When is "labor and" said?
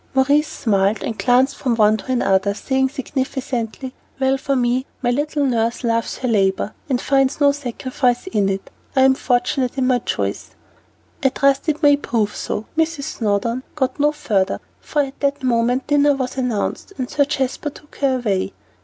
6.27-6.99